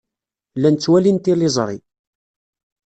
[0.57, 1.77] Llan ttwalin tiliẓri.